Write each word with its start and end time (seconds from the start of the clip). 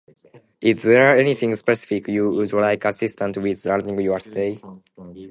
Is 0.61 0.81
there 0.81 1.15
anything 1.15 1.53
specific 1.55 2.07
you 2.07 2.27
would 2.31 2.51
like 2.53 2.83
assistance 2.85 3.37
with 3.37 3.61
during 3.61 4.01
your 4.01 4.19
stay? 4.19 4.59